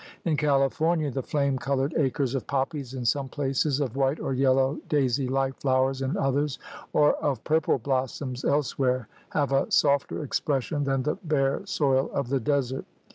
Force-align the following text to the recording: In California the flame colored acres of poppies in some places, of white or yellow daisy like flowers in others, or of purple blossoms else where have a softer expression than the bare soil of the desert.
In 0.25 0.35
California 0.35 1.11
the 1.11 1.21
flame 1.21 1.59
colored 1.59 1.93
acres 1.95 2.33
of 2.33 2.47
poppies 2.47 2.95
in 2.95 3.05
some 3.05 3.29
places, 3.29 3.79
of 3.79 3.95
white 3.95 4.19
or 4.19 4.33
yellow 4.33 4.79
daisy 4.89 5.27
like 5.27 5.59
flowers 5.61 6.01
in 6.01 6.17
others, 6.17 6.57
or 6.91 7.13
of 7.17 7.43
purple 7.43 7.77
blossoms 7.77 8.43
else 8.43 8.79
where 8.79 9.07
have 9.29 9.51
a 9.51 9.69
softer 9.71 10.23
expression 10.23 10.85
than 10.85 11.03
the 11.03 11.17
bare 11.23 11.63
soil 11.67 12.09
of 12.15 12.29
the 12.29 12.39
desert. 12.39 12.85